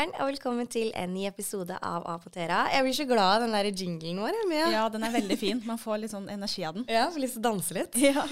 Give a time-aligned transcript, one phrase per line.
[0.00, 2.62] morgen, og velkommen til en ny episode av Apotera.
[2.72, 4.36] Jeg blir så glad av den der jinglen vår.
[4.48, 4.68] Mia.
[4.72, 5.60] Ja, den er veldig fin.
[5.68, 6.86] Man får litt sånn energi av den.
[6.88, 7.98] Ja, får lyst til å danse litt.
[8.00, 8.24] Ja.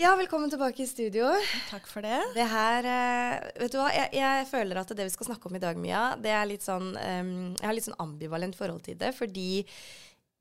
[0.00, 1.28] Ja, velkommen tilbake i studio.
[1.68, 2.18] Takk for det.
[2.34, 5.58] Det her eh, Vet du hva, jeg, jeg føler at det vi skal snakke om
[5.58, 8.96] i dag, Mia, det er litt sånn um, Jeg har litt sånn ambivalent forhold til
[8.98, 9.50] det, fordi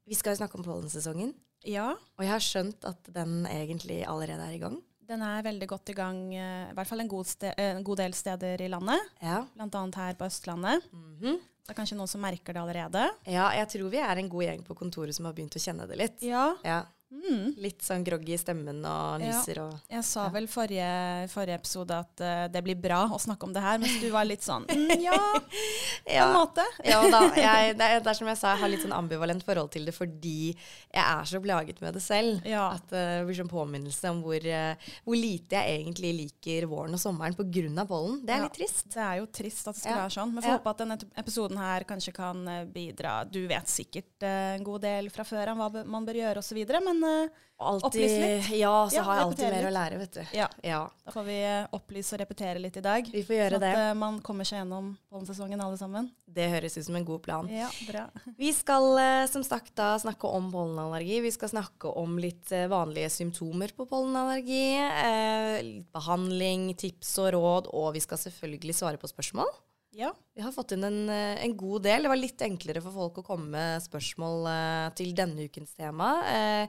[0.07, 1.33] vi skal jo snakke om pollensesongen.
[1.67, 4.79] Ja, Og jeg har skjønt at den egentlig allerede er i gang.
[5.09, 7.83] Den er veldig godt i gang, eh, i hvert fall en god, ste eh, en
[7.85, 9.07] god del steder i landet.
[9.25, 9.41] Ja.
[9.55, 10.85] Blant annet her på Østlandet.
[10.93, 11.39] Mhm.
[11.69, 13.01] Det er kanskje noen som merker det allerede.
[13.29, 15.85] ja, jeg tror vi er en god gjeng på kontoret som har begynt å kjenne
[15.87, 16.23] det litt.
[16.25, 16.55] Ja.
[16.65, 16.79] Ja.
[17.09, 17.55] Mm.
[17.57, 19.31] Litt sånn groggy i stemmen og Ja.
[19.31, 23.47] nyser og Jeg sa vel forrige, forrige episode at uh, det blir bra å snakke
[23.47, 25.17] om det her, mens du var litt sånn mm, Ja,
[26.05, 26.65] på en måte.
[26.85, 27.23] Ja da.
[27.35, 29.85] Jeg, det, er, det er som jeg sa, jeg har litt sånn ambivalent forhold til
[29.89, 32.45] det fordi jeg er så plaget med det selv.
[32.45, 32.67] Ja.
[32.77, 36.93] At det det blir sånn påminnelse om hvor, uh, hvor lite jeg egentlig liker våren
[36.93, 37.85] og sommeren pga.
[37.89, 38.21] pollen.
[38.25, 38.43] Det er Ja.
[38.45, 38.85] litt trist.
[38.93, 40.03] Det er jo trist at det skal Ja.
[40.05, 40.33] være sånn.
[40.33, 40.57] Men får Ja.
[40.59, 43.25] håpe at denne episoden her kanskje kan eh, bidra.
[43.29, 46.61] Du vet sikkert eh, en god del fra før om hva man bør gjøre osv.,
[46.85, 48.45] men eh, Alltid, litt.
[48.55, 50.21] Ja, så Ja, har jeg alltid mer mer å lære, vet du.
[50.37, 53.09] ja, Ja, da får vi eh, opplyse og repetere litt i dag.
[53.11, 53.71] vi får gjøre Sånn det.
[53.75, 56.07] at uh, man kommer seg gjennom pollensesongen alle sammen.
[56.23, 57.49] Det høres ut som en god plan.
[57.51, 58.05] Ja, bra.
[58.39, 61.19] Vi skal uh, som sagt da snakke om pollenallergi.
[61.25, 64.63] Vi skal snakke om litt uh, vanlige symptomer på pollenallergi.
[64.79, 69.51] eh, litt behandling, tips og råd, og vi skal selvfølgelig svare på spørsmål.
[69.91, 72.03] Ja, Vi har fått inn en, eh, en god del.
[72.03, 76.11] Det var litt enklere for folk å komme med spørsmål eh, til denne ukens tema.
[76.29, 76.67] Eh,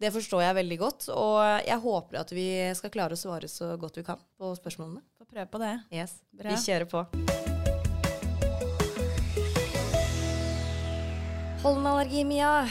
[0.00, 3.76] det forstår jeg veldig godt, og jeg håper at vi skal klare å svare så
[3.78, 5.02] godt vi kan på spørsmålene.
[5.20, 5.74] får prøve på det.
[5.92, 6.50] Yes, Bra.
[6.50, 7.04] Vi kjører på.
[11.62, 12.66] Pollenallergi, Mia.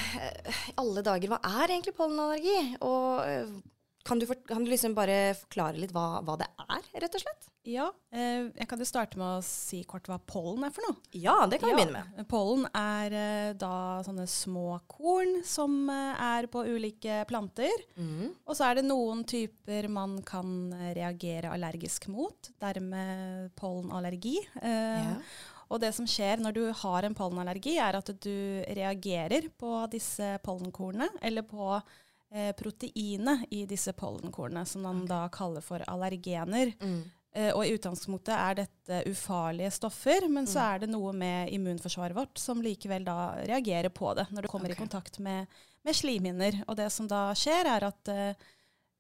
[0.77, 2.77] Alle dager, hva er egentlig pollenallergi?
[2.81, 3.63] Og
[4.03, 7.21] kan du, for, kan du liksom bare forklare litt hva, hva det er, rett og
[7.23, 7.45] slett?
[7.63, 10.97] Ja, eh, jeg kan jo starte med å si kort hva pollen er for noe.
[11.15, 12.25] Ja, det kan vi Ja, begynne med.
[12.27, 13.71] Pollen er eh, da
[14.03, 17.71] sånne små korn som eh, er på ulike planter.
[17.95, 18.33] Mm.
[18.43, 24.37] Og så er det noen typer man kan eh, reagere allergisk mot, dermed pollenallergi.
[24.61, 25.17] Eh, Ja.
[25.73, 28.35] Og det som skjer når du har en pollenallergi, er at du
[28.77, 31.79] reagerer på disse pollenkornene, eller på
[32.33, 36.73] eh, proteinet i disse pollenkornene, som man da kaller for allergener.
[36.81, 37.03] Mm.
[37.35, 40.67] Eh, og i utgangspunktet er dette ufarlige stoffer, men så Mm.
[40.73, 44.69] er det noe med immunforsvaret vårt som likevel da reagerer på det når det kommer
[44.69, 44.77] okay.
[44.77, 45.47] i kontakt med,
[45.83, 46.63] med slimhinner.
[46.67, 48.35] Og det som da skjer, er at eh,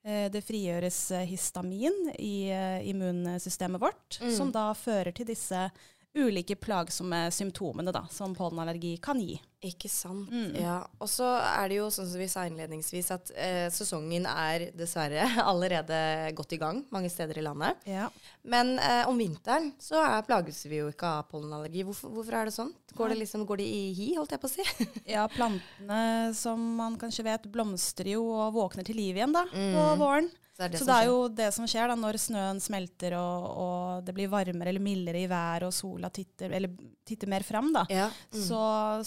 [0.05, 4.35] eh, det frigjøres histamin i eh, immunsystemet vårt, Mm.
[4.37, 5.69] som da fører til disse
[6.15, 9.39] ulike plagsomme symptomene da, som pollenallergi kan gi.
[9.63, 10.27] Ikke sant.
[10.29, 10.57] Mm.
[10.59, 10.75] Ja.
[11.01, 15.23] Og så er det jo sånn som vi sa innledningsvis, at eh, sesongen er dessverre
[15.49, 15.97] allerede
[16.35, 17.79] godt i gang mange steder i landet.
[17.89, 18.09] Ja.
[18.43, 21.85] Men eh, om vinteren så er, plages vi jo ikke av pollenallergi.
[21.87, 22.73] Hvorfor, hvorfor er det sånn?
[22.93, 24.67] Går det, liksom, går det i hi, holdt jeg på å si?
[25.15, 29.63] Ja, plantene som man kanskje vet blomstrer jo og våkner til liv igjen da, på
[29.63, 29.99] Mm.
[30.03, 30.29] våren.
[30.53, 34.03] Så, det Så det er jo det som skjer da, når snøen smelter og, og
[34.05, 37.87] det blir varmere eller mildere i været og sola titter, eller titter mer fram, da.
[37.89, 38.05] ja.
[38.33, 38.43] mm.
[38.45, 38.59] Så,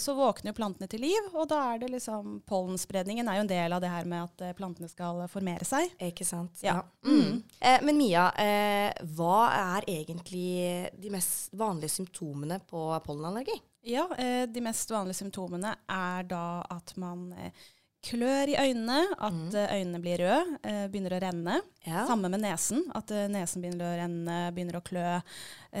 [0.03, 3.51] så våkner jo plantene til liv, og da er det liksom Pollenspredningen er jo en
[3.53, 5.95] del av det her med at eh, plantene skal formere seg.
[6.09, 6.59] Ikke sant.
[6.65, 6.81] Ja.
[7.07, 7.39] Mm.
[7.59, 13.55] Eh, men Mia, eh, hva er egentlig de mest vanlige symptomene på pollenallergi?
[13.87, 17.67] Ja, eh, de mest vanlige symptomene er da at man eh,
[18.07, 19.55] klør i øynene, at Mm.
[19.55, 21.55] eh, øynene blir røde, eh, begynner å renne.
[21.85, 22.05] Ja.
[22.07, 25.21] Samme med nesen, at eh, nesen begynner å renne, begynner å klø.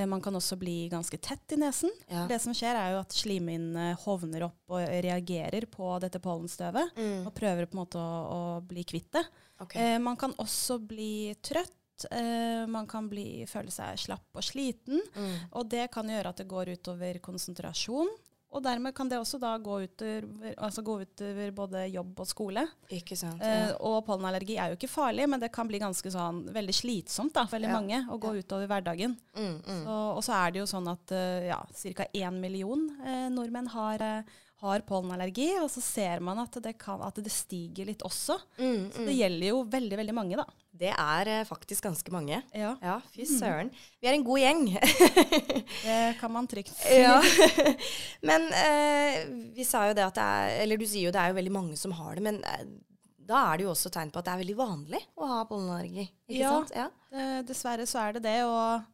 [0.07, 1.89] Man kan også bli ganske tett i nesen.
[2.11, 2.27] Ja.
[2.27, 7.25] Det som skjer er jo at slimhinnene hovner opp og reagerer på dette pollenstøvet, Mm.
[7.25, 9.25] og prøver på en måte å, å bli kvitt det.
[9.61, 9.95] Okay.
[9.95, 11.71] Eh, man kan også bli trøtt,
[12.11, 15.49] Uh, man kan bli, føle seg slapp og sliten, Mm.
[15.51, 18.07] og det kan gjøre at det går utover konsentrasjon.
[18.55, 22.63] Og dermed kan det også da gå utover, altså gå utover både jobb og skole.
[22.95, 23.41] Ikke sant.
[23.43, 27.33] Eh, og pollenallergi er jo ikke farlig, men det kan bli ganske sånn veldig slitsomt
[27.35, 27.75] da, for veldig Ja.
[27.81, 28.41] mange å gå Ja.
[28.41, 29.17] utover hverdagen.
[29.35, 29.83] Mm, mm.
[29.83, 31.59] Så, og så er det jo sånn at eh, ja,
[31.93, 32.05] ca.
[32.15, 34.23] én million eh, nordmenn har, eh,
[34.61, 38.39] har pollenallergi, og så ser man at det, kan, at det stiger litt også.
[38.57, 39.05] Mm, Så mm.
[39.05, 40.45] det gjelder jo veldig, veldig mange, da.
[40.77, 42.39] Det er eh, faktisk ganske mange.
[42.57, 43.37] Ja, Ja, fy Mm.
[43.39, 43.69] søren.
[44.01, 44.65] Vi er en god gjeng.
[45.85, 46.99] det kan man trygt si.
[47.01, 47.21] ja.
[48.29, 49.23] Men eh,
[49.57, 51.53] vi sa jo det at det er Eller du sier jo det er jo veldig
[51.53, 52.65] mange som har det, men eh,
[53.27, 56.05] da er det jo også tegn på at det er veldig vanlig å ha pollenallergi.
[56.29, 56.51] Ikke Ja.
[56.57, 56.71] sant?
[56.77, 56.85] Ja.
[57.11, 58.85] Eh, dessverre så er det det, og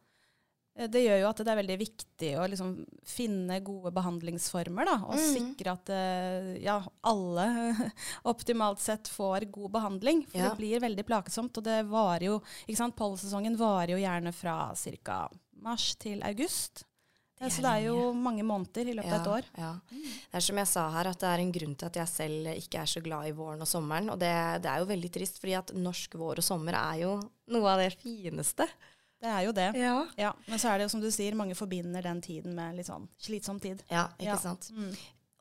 [0.74, 2.70] det gjør jo at det er veldig viktig å liksom
[3.06, 5.26] finne gode behandlingsformer, da, og mm.
[5.30, 7.44] sikre at eh, ja, alle
[8.32, 10.24] optimalt sett får god behandling.
[10.26, 10.48] For Ja.
[10.50, 14.56] det blir veldig plagsomt, og det varer jo ikke sant, Pollensesongen varer jo gjerne fra
[14.74, 15.20] ca.
[15.62, 16.82] mars til august.
[17.38, 19.46] Det Så det er jo mange måneder i løpet av et år.
[19.58, 19.72] Ja.
[19.90, 22.50] Det er som jeg sa her, at det er en grunn til at jeg selv
[22.54, 24.10] ikke er så glad i våren og sommeren.
[24.14, 24.30] Og det,
[24.62, 27.16] det er jo veldig trist, fordi at norsk vår og sommer er jo
[27.50, 28.68] noe av det fineste.
[29.24, 29.70] Det er jo det.
[29.80, 29.96] Ja.
[30.20, 32.90] Ja, Men så er det jo som du sier, mange forbinder den tiden med litt
[32.90, 33.80] sånn slitsom tid.
[33.88, 34.40] Ja, ikke Ja.
[34.42, 34.68] sant.
[34.76, 34.92] Mm.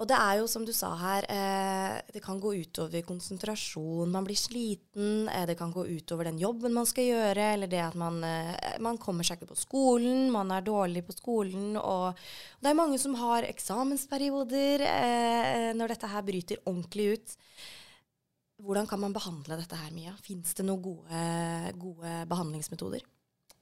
[0.02, 4.10] Og det er jo som du sa her, eh, det kan gå utover konsentrasjon.
[4.12, 5.30] Man blir sliten.
[5.30, 8.78] Eh, det kan gå utover den jobben man skal gjøre, eller det at man, eh,
[8.80, 11.78] man kommer seg ikke på skolen, man er dårlig på skolen.
[11.78, 12.16] Og
[12.62, 17.36] det er mange som har eksamensperioder eh, når dette her bryter ordentlig ut.
[18.64, 20.14] Hvordan kan man behandle dette her, Mia?
[20.24, 23.02] Fins det noen gode, gode behandlingsmetoder?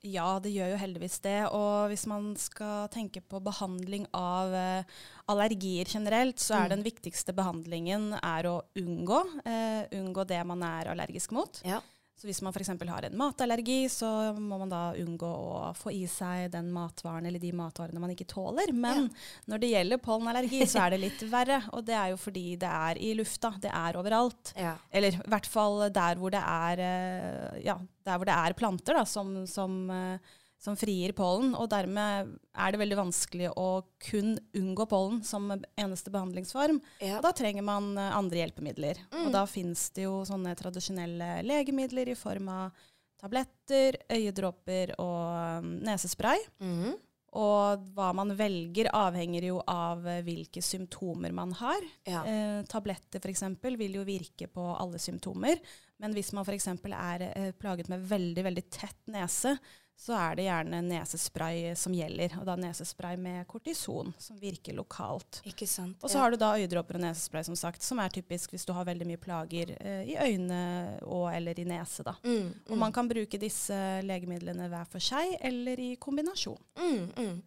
[0.04, 1.38] Ja, det gjør jo heldigvis det.
[1.54, 4.84] Og hvis man skal tenke på behandling av eh,
[5.30, 6.64] allergier generelt, så Mm.
[6.66, 11.62] er den viktigste behandlingen er å unngå, eh, unngå det man er allergisk mot.
[11.64, 11.82] Ja.
[12.22, 12.68] Så hvis man f.eks.
[12.86, 14.08] har en matallergi, så
[14.38, 18.28] må man da unngå å få i seg den matvaren eller de matvarene man ikke
[18.30, 18.70] tåler.
[18.78, 19.08] Men
[19.50, 21.58] når det gjelder pollenallergi, så er det litt verre.
[21.74, 23.56] Og det er jo fordi det er i lufta.
[23.64, 24.54] Det er overalt.
[24.54, 24.76] Ja.
[24.94, 29.02] Eller i hvert fall der hvor det er, eh, ja, der hvor det er planter
[29.02, 31.56] da, som, som, eh, som frigir pollen.
[31.58, 36.80] Og dermed er det veldig vanskelig å kun unngå pollen som eneste behandlingsform.
[37.02, 37.18] Ja.
[37.18, 39.02] Og da trenger man eh, andre hjelpemidler.
[39.24, 42.84] Og da finnes det jo sånne tradisjonelle legemidler i form av
[43.22, 46.42] tabletter, øyedråper og um, nesespray.
[46.62, 46.96] Mm.
[47.42, 51.86] Og hva man velger avhenger jo av hvilke symptomer man har.
[52.10, 52.26] ja.
[52.28, 53.46] Eh, tabletter f.eks.
[53.80, 55.62] vil jo virke på alle symptomer.
[56.02, 56.68] Men hvis man f.eks.
[56.92, 59.56] er eh, plaget med veldig, veldig tett nese,
[60.02, 62.34] så er det gjerne nesespray som gjelder.
[62.42, 65.42] Og da nesespray med kortison, som virker lokalt.
[65.46, 66.00] Ikke sant.
[66.02, 68.74] Og så har du da øyedråper og nesespray, som sagt, som er typisk hvis du
[68.74, 72.06] har veldig mye plager eh, i øynene og eller i nese.
[72.08, 72.16] da.
[72.24, 73.78] mm, Og man kan bruke disse
[74.08, 76.58] legemidlene hver for seg eller i kombinasjon.
[76.82, 77.38] Mm, mm.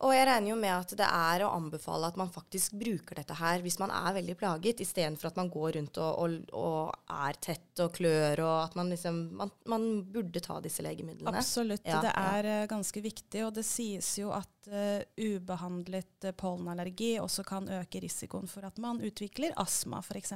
[0.00, 3.36] Og jeg regner jo med at det er å anbefale at man faktisk bruker dette
[3.36, 7.40] her hvis man er veldig plaget, istedenfor at man går rundt og, og, og er
[7.44, 11.32] tett og klør, og at man liksom Man, man burde ta disse legemidlene.
[11.36, 11.84] Absolutt.
[11.84, 12.58] Ja, det er ja.
[12.70, 13.42] ganske viktig.
[13.46, 18.80] Og det sies jo at uh, ubehandlet uh, pollenallergi også kan øke risikoen for at
[18.82, 20.34] man utvikler astma, f.eks.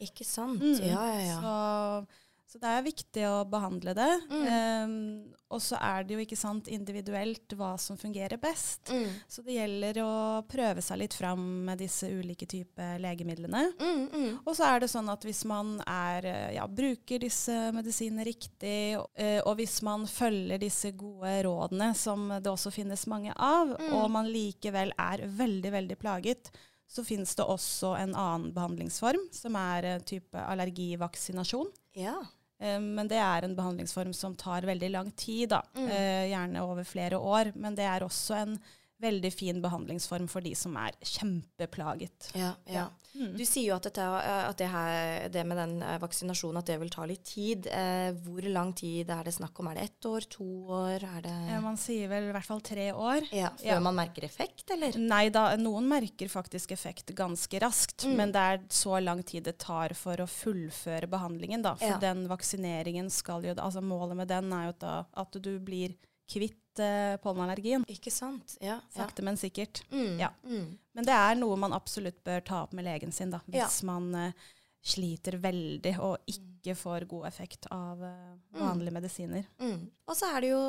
[0.00, 0.60] Ikke sant?
[0.62, 0.80] Mm.
[0.84, 1.38] Ja, ja, ja.
[1.40, 2.20] Så,
[2.50, 4.08] så det er viktig å behandle det.
[4.26, 4.46] Mm.
[4.50, 8.90] Um, og så er det jo ikke sant individuelt hva som fungerer best.
[8.90, 9.12] Mm.
[9.30, 10.14] Så det gjelder å
[10.50, 13.62] prøve seg litt fram med disse ulike typer legemidlene.
[13.78, 14.32] Mm, mm.
[14.42, 18.98] Og så er det sånn at hvis man er, eh, ja, bruker disse medisinene riktig,
[18.98, 23.92] uh, og hvis man følger disse gode rådene, som det også finnes mange av, Mm.
[23.94, 26.50] og man likevel er veldig, veldig plaget,
[26.90, 31.70] så finnes det også en annen behandlingsform, som er uh, type allergivaksinasjon.
[31.94, 32.18] Ja.
[32.60, 35.62] Eh, Men det er en behandlingsform som tar veldig lang tid, da.
[35.74, 35.88] Mm.
[35.88, 37.52] Eh, gjerne over flere år.
[37.56, 38.58] Men det er også en
[39.00, 42.30] veldig fin behandlingsform for de som er kjempeplaget.
[42.36, 42.88] Ja, ja.
[43.10, 43.32] Mm.
[43.34, 46.68] Du sier jo at, dette, eh, at det, her, det med den eh, vaksinasjonen at
[46.70, 47.66] det vil ta litt tid.
[47.66, 49.66] Eh, hvor lang tid er det snakk om?
[49.72, 51.02] Er det ett år, to år?
[51.24, 53.26] Det Eh, Man sier vel i hvert fall tre år.
[53.34, 53.80] ja, Før ja.
[53.82, 54.94] man merker effekt, eller?
[55.02, 58.14] Nei da, noen merker faktisk effekt ganske raskt, Mm.
[58.16, 61.74] men det er så lang tid det tar for å fullføre behandlingen, da.
[61.74, 61.98] For Ja.
[61.98, 65.96] den vaksineringen skal jo Altså målet med den er jo da at du blir
[66.30, 67.84] kvitt uh, pollenallergien.
[67.90, 68.56] Ikke sant?
[68.60, 68.78] Ja.
[68.78, 69.02] ja.
[69.02, 69.82] Sakte, men sikkert.
[69.90, 70.30] Mm, Ja.
[70.46, 70.78] Mm.
[70.92, 73.42] Men det er noe man absolutt bør ta opp med legen sin, da.
[73.50, 73.66] Ja.
[73.66, 74.48] Hvis man uh,
[74.80, 79.44] sliter veldig og ikke får god effekt av uh, vanlige medisiner.
[79.60, 79.84] Mm.
[80.08, 80.62] Og så er det jo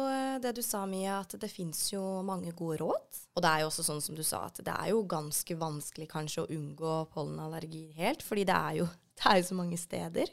[0.43, 3.21] det du sa, Mia, at det fins jo mange gode råd.
[3.35, 6.09] Og det er jo også sånn som du sa, at det er jo ganske vanskelig
[6.11, 8.89] kanskje å unngå pollenallergi helt, fordi det er jo,
[9.21, 10.31] det er jo så mange steder.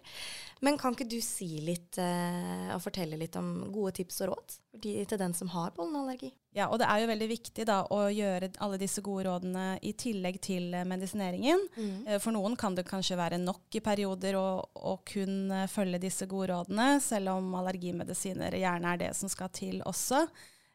[0.65, 4.55] Men kan ikke du si litt eh, og fortelle litt om gode tips og råd
[4.83, 6.33] de, til den som har pollenallergi?
[6.57, 9.93] Ja, og det er jo veldig viktig da å gjøre alle disse gode rådene i
[9.99, 11.63] tillegg til eh, medisineringen.
[11.77, 12.19] Mm.
[12.25, 16.27] For noen kan det kanskje være nok i perioder å, å kun eh, følge disse
[16.31, 20.25] gode rådene, selv om allergimedisiner gjerne er det som skal til også.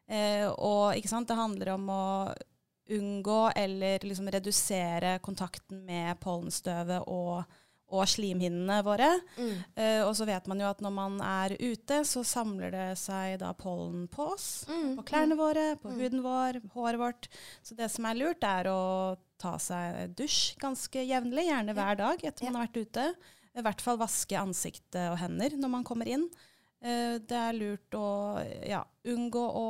[0.08, 2.05] Eh, og ikke sant, det handler om å
[2.93, 7.43] unngå eller liksom redusere kontakten med pollenstøvet og,
[7.94, 9.10] og slimhinnene våre.
[9.38, 9.52] Mm.
[9.78, 13.38] Uh, og så vet man jo at når man er ute, så samler det seg
[13.44, 14.48] da pollen på oss.
[14.70, 14.96] Mm.
[14.98, 17.30] På klærne våre, på huden vår, håret vårt.
[17.66, 18.80] Så det som er lurt, er å
[19.42, 23.08] ta seg dusj ganske jevnlig, gjerne hver dag etter man har vært ute.
[23.54, 26.25] I hvert fall vaske ansiktet og hender når man kommer inn.
[26.84, 28.08] Uh, det er lurt å
[28.66, 29.68] ja, unngå å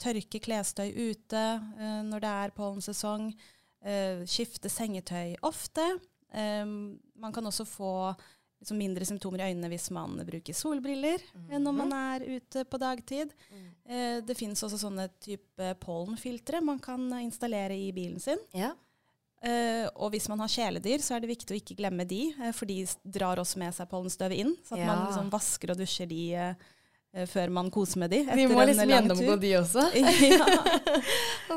[0.00, 3.30] tørke klesstøy ute uh, når det er pollensesong.
[4.26, 5.84] Skifte sengetøy ofte.
[6.34, 7.92] Um, man kan også få
[8.60, 11.20] liksom mindre symptomer i øynene hvis man bruker solbriller
[11.52, 13.34] enn når man er ute på dagtid.
[13.84, 18.40] Eh, det finnes også sånne type pollenfiltre man kan installere i bilen sin.
[18.56, 18.72] Ja.
[19.46, 22.48] Uh, og hvis man har kjæledyr, så er det viktig å ikke glemme de, uh,
[22.56, 24.54] for de drar også med seg pollenstøvet inn.
[24.64, 24.86] Så at Ja.
[24.88, 26.22] man liksom vasker og dusjer de
[27.24, 28.18] før man koser med de.
[28.36, 29.86] Vi må liksom gjennomgå de også.
[29.96, 30.48] ja.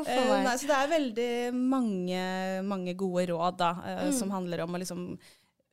[0.00, 2.22] Eh, nei, så det er veldig mange,
[2.64, 4.14] mange gode råd da, eh, Mm.
[4.16, 5.04] som handler om å liksom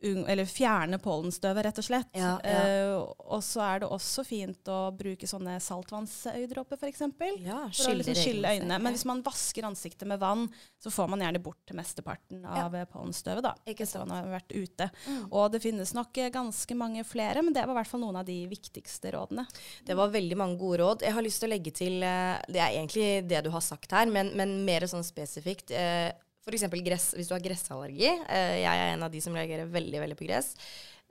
[0.04, 2.10] eller fjerne pollenstøvet, rett og slett.
[2.18, 2.58] Ja, ja.
[2.94, 7.02] Uh, og så er det også fint å bruke sånne saltvannsøyedråper, f.eks.
[7.42, 8.78] Ja, For å liksom skylle øynene.
[8.84, 10.46] Men hvis man vasker ansiktet med vann,
[10.82, 12.86] så får man gjerne bort mesteparten av ja.
[12.92, 13.48] pollenstøvet.
[13.48, 14.06] da, Ikke sant.
[14.06, 14.90] man har vært ute.
[15.08, 15.26] Mm.
[15.32, 18.22] Og det finnes nok eh, ganske mange flere, men det var i hvert fall noen
[18.22, 19.48] av de viktigste rådene.
[19.88, 21.08] Det var veldig mange gode råd.
[21.10, 23.98] Jeg har lyst til å legge til eh, Det er egentlig det du har sagt
[23.98, 25.74] her, men, men mer sånn spesifikt.
[25.74, 26.14] Eh,
[26.48, 26.64] F.eks.
[26.86, 27.10] gress.
[27.18, 28.08] Hvis du har gressallergi.
[28.30, 30.54] eh, Jeg er en av de som reagerer veldig, veldig på gress.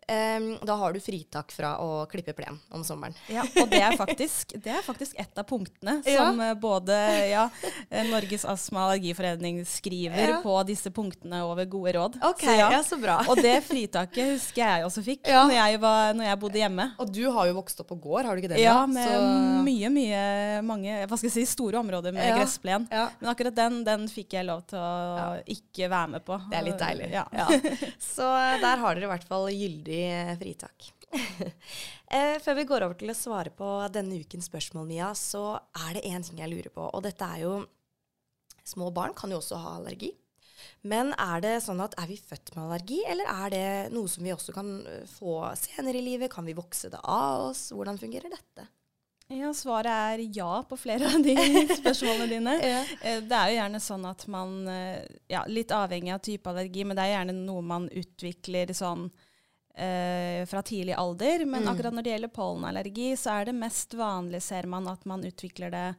[0.08, 3.14] Em, da har du fritak fra å klippe plen om sommeren.
[3.32, 6.54] Ja, og det er faktisk, det er faktisk et av punktene som ja.
[6.54, 6.96] både
[7.30, 7.46] ja,
[7.90, 10.40] eh, Norges astma- og allergiforening skriver Ja.
[10.44, 12.18] på disse punktene over gode råd.
[12.22, 12.82] Ok, Så ja.
[12.86, 13.18] så bra.
[13.30, 15.42] Og det fritaket husker jeg også fikk Ja.
[15.48, 16.88] når, jeg var, når jeg bodde hjemme.
[17.02, 18.62] Og du har jo vokst opp på gård, har du ikke det?
[18.62, 20.22] Ja, med Så- mye, mye
[20.66, 22.86] mange, hva skal jeg si, store områder med gressplen.
[22.90, 26.38] Men akkurat den, den fikk jeg lov til å ikke være med på.
[26.50, 27.10] Det er litt deilig.
[27.12, 27.24] Ja.
[27.34, 27.46] Ja.
[28.14, 30.92] Så eh, der har dere i hvert fall gyldig eh, fritak.
[32.10, 35.96] eh, før vi går over til å svare på denne ukens spørsmål, Mia, så er
[35.96, 36.86] det én ting jeg lurer på.
[36.90, 37.56] Og dette er jo
[38.66, 40.08] Små barn kan jo også ha allergi.
[40.90, 44.26] Men er det sånn at er vi født med allergi, eller er det noe som
[44.26, 46.32] vi også kan eh, få senere i livet?
[46.32, 47.68] Kan vi vokse det av oss?
[47.70, 48.66] Hvordan fungerer dette?
[49.30, 51.36] Ja, svaret er ja på flere av de
[51.78, 52.56] spørsmålene dine.
[52.58, 52.82] Ja.
[53.22, 54.58] Det er jo gjerne sånn at man
[55.30, 59.08] Ja, litt avhengig av type allergi, men det er gjerne noe man utvikler sånn
[59.76, 61.44] eh, fra tidlig alder.
[61.46, 61.68] Men Mm.
[61.74, 65.70] akkurat når det gjelder pollenallergi, så er det mest vanlig, ser man, at man utvikler
[65.70, 65.96] det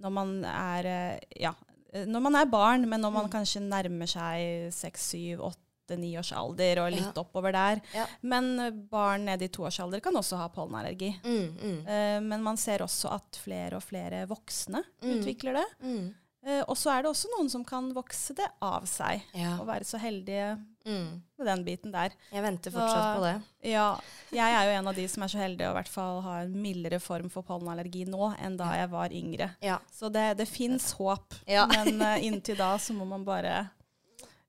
[0.00, 1.54] når man er eh, Ja,
[1.92, 3.30] eh, når man er barn, men når man Mm.
[3.32, 7.22] kanskje nærmer seg seks, syv, åtte, ni års alder og litt Ja.
[7.22, 7.80] oppover der.
[7.94, 8.06] Ja.
[8.22, 11.20] Men eh, barn nede i toårsalder kan også ha pollenallergi.
[11.22, 15.20] Mm, mm, Uh, men man ser også at flere og flere voksne Mm.
[15.20, 15.66] utvikler det.
[15.82, 16.14] mm.
[16.46, 19.56] Eh, og så er det også noen som kan vokse det av seg, Ja.
[19.60, 21.22] og være så heldige Mm.
[21.38, 22.12] med den biten der.
[22.30, 23.70] Jeg venter fortsatt Så- på det.
[23.70, 23.86] Ja,
[24.30, 26.34] jeg er jo en av de som er så heldige å i hvert fall ha
[26.42, 29.50] en mildere form for pollenallergi nå enn da jeg var yngre.
[29.62, 29.78] Ja.
[29.90, 31.66] Så det, det fins håp, Ja.
[31.66, 33.70] men uh, inntil da så må man bare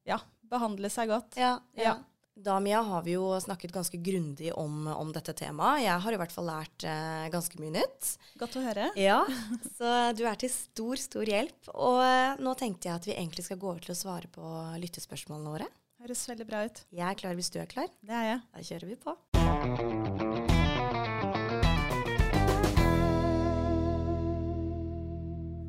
[0.05, 1.37] ja, behandle seg godt.
[1.37, 1.97] Ja, Ja.
[2.37, 5.85] Da, Mia, har vi jo snakket ganske grundig om, om dette temaet.
[5.85, 8.09] Jeg har i hvert fall lært eh, ganske mye nytt.
[8.37, 8.89] Godt å høre.
[8.99, 9.21] Ja,
[9.77, 11.69] Så du er til stor, stor hjelp.
[11.71, 14.43] Og eh, nå tenkte jeg at vi egentlig skal gå over til å svare på
[14.83, 15.69] lyttespørsmålene våre.
[16.05, 16.79] Høres veldig bra ut.
[16.93, 17.87] Jeg er klar hvis du er klar.
[18.05, 18.41] Det er jeg.
[18.53, 19.13] Da kjører vi på.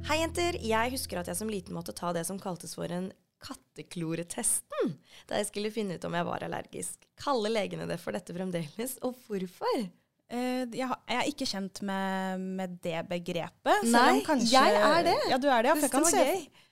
[0.04, 0.58] Hei, jenter.
[0.60, 3.08] Jeg husker at jeg som liten måtte ta det som kaltes for en
[3.40, 4.92] kattekloretesten
[5.24, 7.08] da jeg skulle finne ut om jeg var allergisk.
[7.16, 9.88] Kaller legene det for dette fremdeles, og hvorfor?
[10.26, 13.84] Eh, jeg, er ikke kjent med, med det begrepet.
[13.92, 15.14] Nei, kanskje- jeg er det.
[15.30, 15.70] Ja, du er det.
[15.70, 16.24] Ja, for, jeg kan se,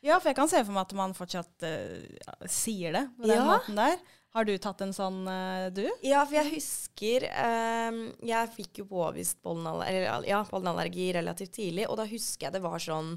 [0.03, 3.39] ja, for jeg kan se for meg at man fortsatt uh, sier det på den
[3.39, 3.47] Ja.
[3.53, 3.95] måten der.
[4.35, 5.85] Har du tatt en sånn, uh, du?
[6.03, 12.01] Ja, for jeg husker um, Jeg fikk jo påvist pollenallergi, ja, pollenallergi relativt tidlig, og
[12.03, 13.15] da husker jeg det var sånn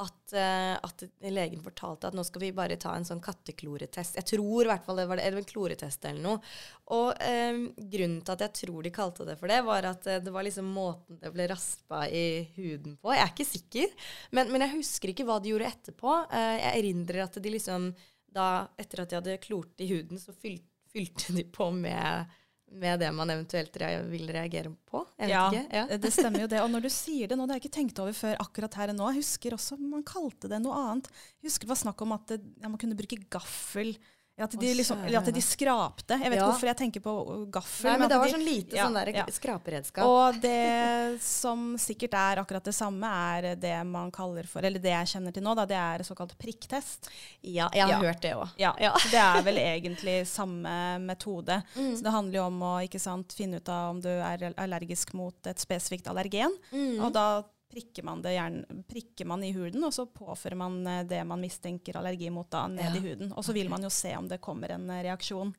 [0.00, 4.16] at, eh, at legen fortalte at nå skal vi bare ta en sånn kattekloretest.
[4.16, 6.52] Jeg tror i hvert fall det var det, eller en kloretest eller noe.
[6.96, 10.22] Og ehm, grunnen til at jeg tror de kalte det for det, var at eh,
[10.24, 12.24] det var liksom måten det ble raspa i
[12.56, 13.12] huden på.
[13.14, 13.94] Jeg er ikke sikker,
[14.36, 16.16] men, men jeg husker ikke hva de gjorde etterpå.
[16.30, 17.90] Eh, jeg erindrer at de liksom
[18.30, 18.48] da,
[18.80, 22.38] etter at de hadde klort i huden, så fyl, fylte de på med,
[22.70, 23.74] med det man eventuelt
[24.10, 25.02] vil reagere på.
[25.18, 25.48] Ja.
[25.72, 25.86] Ja.
[25.90, 26.60] det stemmer jo det.
[26.62, 28.92] Og når du sier det nå, det har jeg ikke tenkt over før akkurat her
[28.92, 29.10] og nå.
[29.10, 31.10] Jeg husker også man kalte det noe annet.
[31.40, 33.94] Jeg husker det var snakk om at det, ja, man kunne bruke gaffel.
[34.40, 36.16] Ja, at, de liksom, eller at de skrapte.
[36.16, 36.46] Jeg vet Ja.
[36.46, 37.12] ikke hvorfor jeg tenker på
[37.52, 37.84] gaffel.
[37.90, 39.24] Nei, men men det var de- sånn lite ja, sånn der ja.
[39.36, 40.04] skraperedskap.
[40.08, 43.04] Og det som sikkert er akkurat det samme,
[43.36, 46.32] er det man kaller for, eller det jeg kjenner til nå, da, det er såkalt
[46.40, 47.10] prikktest.
[47.42, 47.98] ja, jeg har Ja.
[48.00, 48.48] hørt det òg.
[48.58, 48.94] Ja, Ja.
[49.10, 51.62] Det er vel egentlig samme metode.
[51.76, 51.96] Mm.
[51.96, 55.12] Så det handler jo om å ikke sant, finne ut av om du er allergisk
[55.14, 56.50] mot et spesifikt allergen.
[56.72, 57.00] Mm.
[57.04, 61.04] Og da prikker man, det gjerne, prikker man i huden, og så påfører man eh,
[61.06, 62.96] det man mistenker allergi mot da, ned Ja.
[62.96, 63.32] i huden.
[63.32, 65.54] Og så vil man jo se om det kommer en eh, reaksjon.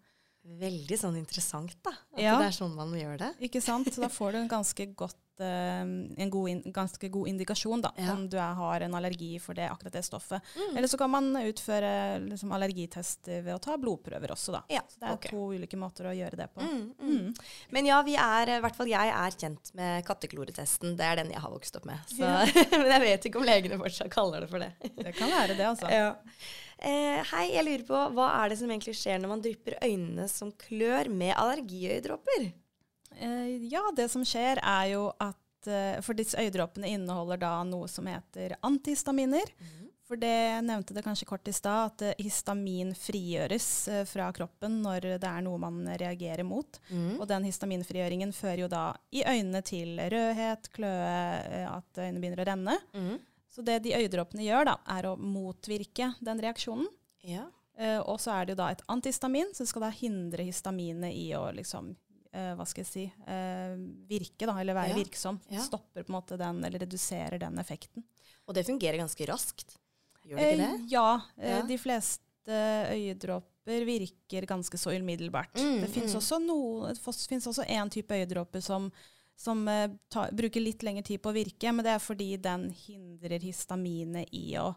[0.59, 1.91] Veldig sånn interessant, da.
[2.13, 2.37] At Ja.
[2.39, 3.33] det er sånn man gjør det.
[3.47, 3.87] Ikke sant?
[3.93, 5.81] Så da får du en ganske, godt, uh,
[6.21, 8.11] en god in ganske god indikasjon da, Ja.
[8.13, 10.41] om du er, har en allergi for det, akkurat det stoffet.
[10.55, 10.77] Mm.
[10.77, 14.51] Eller så kan man utføre liksom, allergitester ved å ta blodprøver også.
[14.51, 14.63] Da.
[14.69, 15.31] Ja, Så det er okay.
[15.31, 16.61] to ulike måter å gjøre det på.
[16.61, 17.17] Mm, mm.
[17.17, 17.35] Mm.
[17.71, 20.97] Men ja, vi er, i hvert fall jeg er kjent med kattekloretesten.
[20.97, 21.97] Det er den jeg har vokst opp med.
[22.07, 22.25] Så,
[22.77, 24.73] men jeg vet ikke om legene fortsatt kaller det for det.
[24.81, 25.89] Det kan være det, altså.
[25.89, 26.15] Ja.
[26.81, 30.25] Eh, hei, jeg lurer på, hva er det som egentlig skjer når man drypper øynene
[30.31, 32.47] som klør med allergiøyedråper?
[33.21, 37.89] Eh, ja, det som skjer er jo at eh, For disse øyedråpene inneholder da noe
[37.91, 39.53] som heter antihistaminer.
[40.11, 44.81] For det nevnte det kanskje kort i stad, at eh, histamin frigjøres eh, fra kroppen
[44.83, 46.81] når det er noe man reagerer mot.
[46.89, 47.13] Mm.
[47.21, 52.49] Og den histaminfrigjøringen fører jo da i øynene til rødhet, kløe, at øynene begynner å
[52.49, 52.75] renne.
[52.91, 53.13] Mm.
[53.51, 56.87] Så det de øyedråpene gjør, da, er å motvirke den reaksjonen.
[57.27, 57.49] Ja.
[57.77, 61.27] Eh, og så er det jo da et antihistamin, som skal da hindre histaminet i
[61.35, 61.91] å liksom
[62.31, 63.75] eh, hva skal jeg si eh,
[64.07, 65.39] virke, da, eller være Ja, virksom.
[65.51, 65.63] ja.
[65.65, 68.05] Stopper på en måte den, eller reduserer den effekten.
[68.47, 69.77] Og det fungerer ganske raskt.
[70.23, 70.91] Gjør det ikke Eh, det?
[70.91, 72.59] ja, eh, de fleste
[72.91, 75.53] øyedråper virker ganske så umiddelbart.
[75.59, 76.19] Mm, det fins mm.
[77.51, 78.91] også en type øyedråper som,
[79.41, 82.69] som eh, ta, bruker litt lengre tid på å virke, men det er fordi den
[82.85, 84.67] hindrer histaminet i å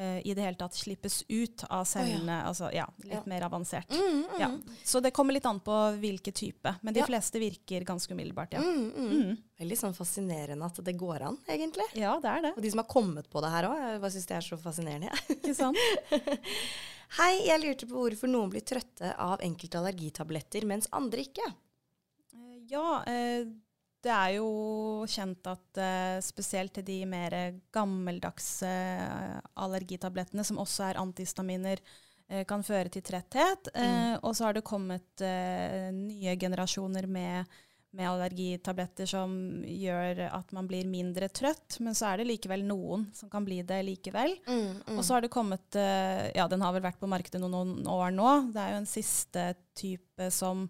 [0.00, 2.40] uh, i det hele tatt slippes ut av cellene.
[2.48, 3.22] Altså, ja, litt Ja.
[3.28, 3.92] mer avansert.
[3.92, 4.40] Mm, mm.
[4.40, 4.48] Ja.
[4.88, 7.06] Så det kommer litt an på hvilken type, men de Ja.
[7.06, 8.62] fleste virker ganske umiddelbart, ja.
[8.64, 9.10] Mm, mm.
[9.20, 9.36] Mm.
[9.60, 11.86] Veldig sånn fascinerende at det går an, egentlig.
[12.00, 12.52] Ja, det er det.
[12.56, 14.58] Og de som har kommet på det her òg, jeg bare syns det er så
[14.64, 15.12] fascinerende.
[15.12, 15.36] jeg.
[15.36, 15.76] Ikke sant?
[17.18, 21.44] Hei, jeg lurte på hvorfor noen blir trøtte av enkelte allergitabletter, mens andre ikke.
[22.32, 23.44] Eh, Ja, eh,
[24.02, 24.46] det er jo
[25.10, 27.34] kjent at uh, spesielt til de mer
[27.74, 31.82] gammeldagse eh, allergitablettene, som også er antihistaminer,
[32.32, 33.70] uh, kan føre til tretthet.
[33.78, 37.54] Eh, og så har det kommet nye generasjoner med,
[37.94, 39.34] med allergitabletter som
[39.68, 43.60] gjør at man blir mindre trøtt, men så er det likevel noen som kan bli
[43.68, 44.34] det likevel.
[44.48, 47.52] Mm, Og så har det kommet Ja, den har vel vært på markedet noen,
[47.84, 48.30] noen år nå.
[48.54, 50.66] Det er jo en siste type som,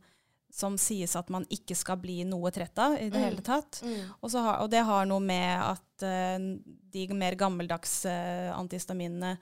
[0.53, 3.25] som sies at man ikke skal bli noe trett av i det Mm.
[3.25, 3.81] hele tatt.
[3.83, 4.11] mm.
[4.21, 6.45] Og, så har, og det har noe med at uh,
[6.93, 9.39] de mer gammeldagse uh, antihistaminene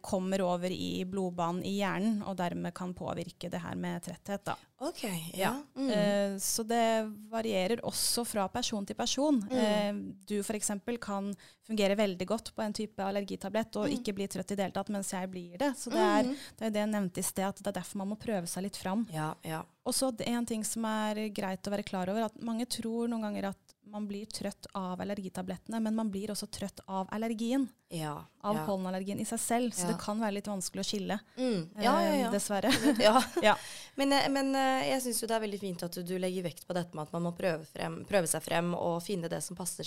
[0.00, 4.44] kommer over i blodbanen i hjernen, og dermed kan påvirke det her med tretthet.
[4.44, 4.54] da.
[4.80, 5.02] OK.
[5.34, 5.50] Ja.
[5.76, 5.90] Mm.
[5.90, 9.42] Eh, så det varierer også fra person til person.
[9.42, 9.58] Mm.
[9.58, 9.92] Eh,
[10.26, 10.70] du f.eks.
[11.02, 11.34] kan
[11.66, 13.96] fungere veldig godt på en type allergitablett og Mm.
[13.98, 15.72] ikke bli trøtt i det hele tatt, mens jeg blir det.
[15.76, 16.36] Så det er, Mm.
[16.56, 18.62] det er det jeg nevnte i sted, at det er derfor man må prøve seg
[18.62, 19.06] litt fram.
[19.12, 19.62] Ja, ja.
[19.84, 23.22] Og så en ting som er greit å være klar over, at mange tror noen
[23.22, 27.68] ganger at man blir trøtt av allergitablettene, men man blir også trøtt av allergien.
[27.90, 28.14] Ja.
[28.44, 28.64] Av ja.
[28.66, 29.72] pollenallergien i seg selv.
[29.74, 29.92] Så Ja.
[29.92, 31.68] det kan være litt vanskelig å skille, Mm.
[31.76, 32.30] Ja, ja, eh, ja.
[32.30, 32.70] dessverre.
[33.08, 33.22] ja.
[33.42, 33.56] Ja.
[33.96, 36.66] Men, eh, men eh, jeg syns jo det er veldig fint at du, legger vekt
[36.66, 39.56] på dette med at man må prøve, frem, prøve seg frem og finne det som
[39.56, 39.84] passer,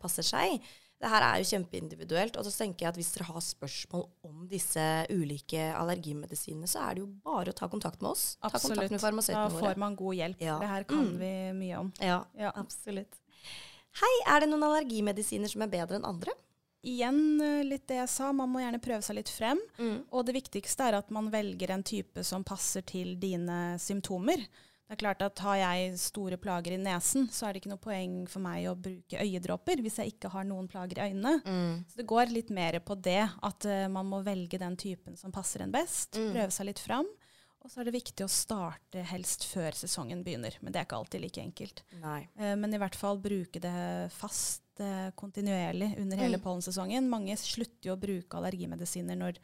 [0.00, 0.60] passer seg.
[1.04, 2.36] Det her er jo kjempeindividuelt.
[2.38, 6.94] Og så tenker jeg at hvis dere har spørsmål om disse ulike allergimedisinene, så er
[6.94, 8.36] det jo bare å ta kontakt med oss.
[8.40, 8.64] Ta kontakt
[8.94, 9.02] Absolutt.
[9.02, 9.34] våre.
[9.34, 10.40] Da får man god hjelp.
[10.40, 10.58] Ja.
[10.62, 11.18] Det her kan Mm.
[11.18, 11.32] vi
[11.66, 11.92] mye om.
[12.00, 12.52] Ja, Ja.
[12.56, 13.20] absolutt.
[14.00, 16.34] Hei, er det noen allergimedisiner som er bedre enn andre?
[16.84, 19.60] Igjen eh, litt det jeg sa, man må gjerne prøve seg litt frem.
[19.78, 19.96] Mm.
[20.10, 24.42] Og det viktigste er at man velger en type som passer til dine symptomer.
[24.84, 27.80] Det er klart at Har jeg store plager i nesen, så er det ikke noe
[27.80, 31.38] poeng for meg å bruke øyedråper hvis jeg ikke har noen plager i øynene.
[31.40, 31.78] Mm.
[31.88, 35.32] Så det går litt mer på det, at uh, man må velge den typen som
[35.32, 36.18] passer en best.
[36.18, 36.34] Mm.
[36.36, 37.08] Prøve seg litt fram.
[37.64, 40.52] Og så er det viktig å starte helst før sesongen begynner.
[40.60, 41.82] Men det er ikke alltid like enkelt.
[42.36, 46.42] Eh, Men i hvert fall bruke det fast, eh, kontinuerlig under hele Mm.
[46.44, 47.08] pollensesongen.
[47.08, 49.38] Mange slutter jo å bruke allergimedisiner når,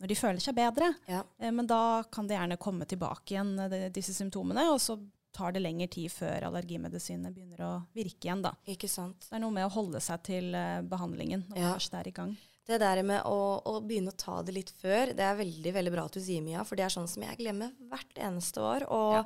[0.00, 0.94] når de føler seg bedre.
[1.08, 1.24] Ja.
[1.40, 4.70] Eh, Men da kan det gjerne komme tilbake igjen, eh, de- disse symptomene.
[4.72, 5.00] Og så
[5.32, 8.40] tar det lengre tid før allergimedisinene begynner å virke igjen.
[8.42, 8.52] da.
[8.68, 9.18] Ikke sant.
[9.20, 11.62] Så det er noe med å holde seg til eh, behandlingen når Ja.
[11.70, 12.36] man først er i gang.
[12.64, 15.90] Det der med å, å begynne å ta det litt før, det er veldig veldig
[15.92, 16.62] bra at du sier, Mia.
[16.64, 18.86] For det er sånn som jeg glemmer hvert eneste år.
[18.88, 19.24] Og Ja.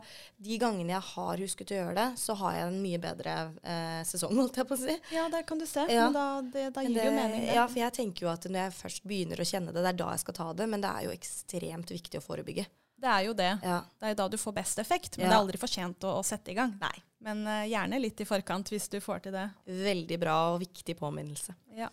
[0.49, 4.01] de gangene jeg har husket å gjøre det, så har jeg en mye bedre eh,
[4.09, 4.97] sesong, holdt jeg på å si.
[5.15, 5.87] Ja, der kan du se.
[5.87, 6.09] Ja.
[6.09, 7.47] Men da, det, da gir det jo mening.
[7.47, 7.55] Det.
[7.55, 10.01] Ja, for jeg tenker jo at når jeg først begynner å kjenne det, det er
[10.03, 10.67] da jeg skal ta det.
[10.75, 12.67] Men det er jo ekstremt viktig å forebygge.
[12.99, 13.53] det er jo det.
[13.63, 13.79] Ja.
[14.01, 15.15] Det er jo da du får best effekt.
[15.17, 16.75] Men det er aldri for sent å, å sette i gang.
[16.83, 16.97] Nei.
[17.23, 19.47] Men uh, gjerne litt i forkant hvis du får til det.
[19.67, 21.55] Veldig bra og viktig påminnelse.
[21.79, 21.87] Ja.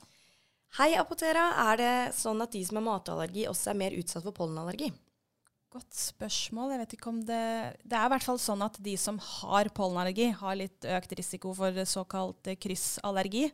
[0.75, 1.45] Hei, Apotera.
[1.71, 4.89] Er det sånn at de som har matallergi, også er mer utsatt for pollenallergi?
[5.75, 6.73] Godt spørsmål.
[6.73, 7.39] Jeg vet ikke om det
[7.83, 11.53] Det er i hvert fall sånn at de som har pollenallergi, har litt økt risiko
[11.55, 13.49] for såkalt eh, kryssallergi.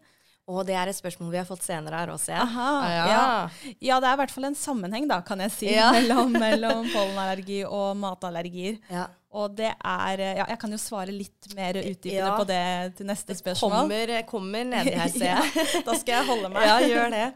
[0.52, 2.42] Og det er et spørsmål vi har fått senere her også, ja.
[2.44, 3.04] Aha, ja.
[3.08, 3.74] ja.
[3.92, 5.92] Ja, det er i hvert fall en sammenheng, da, kan jeg si, Ja.
[5.94, 8.82] mellom, mellom pollenallergi og matallergier.
[8.90, 9.06] ja.
[9.32, 12.34] Og det er Ja, jeg kan jo svare litt mer utdypende Ja.
[12.38, 13.72] på det til neste spørsmål.
[13.88, 15.84] Kommer, kommer nedi her, ser jeg.
[15.88, 16.68] Da skal jeg holde meg.
[16.68, 17.28] Ja, gjør det.